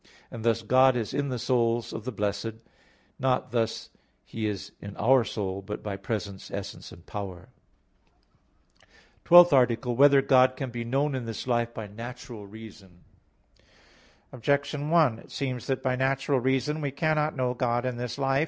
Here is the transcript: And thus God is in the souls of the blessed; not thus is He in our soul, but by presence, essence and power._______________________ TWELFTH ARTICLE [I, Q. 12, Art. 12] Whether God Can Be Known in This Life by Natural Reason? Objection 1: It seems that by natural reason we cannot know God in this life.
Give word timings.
And 0.31 0.43
thus 0.43 0.63
God 0.63 0.95
is 0.95 1.13
in 1.13 1.29
the 1.29 1.37
souls 1.37 1.93
of 1.93 2.05
the 2.05 2.11
blessed; 2.11 2.53
not 3.19 3.51
thus 3.51 3.91
is 4.33 4.71
He 4.71 4.83
in 4.83 4.97
our 4.97 5.23
soul, 5.23 5.61
but 5.61 5.83
by 5.83 5.95
presence, 5.95 6.49
essence 6.49 6.91
and 6.91 7.05
power._______________________ 7.05 7.49
TWELFTH 9.25 9.53
ARTICLE 9.53 9.91
[I, 9.91 9.93
Q. 9.93 9.97
12, 9.97 9.97
Art. 9.97 9.97
12] 9.97 9.97
Whether 9.99 10.27
God 10.47 10.57
Can 10.57 10.69
Be 10.71 10.83
Known 10.83 11.13
in 11.13 11.25
This 11.25 11.45
Life 11.45 11.71
by 11.75 11.85
Natural 11.85 12.47
Reason? 12.47 13.03
Objection 14.31 14.89
1: 14.89 15.19
It 15.19 15.29
seems 15.29 15.67
that 15.67 15.83
by 15.83 15.95
natural 15.95 16.39
reason 16.39 16.81
we 16.81 16.89
cannot 16.89 17.35
know 17.35 17.53
God 17.53 17.85
in 17.85 17.97
this 17.97 18.17
life. 18.17 18.39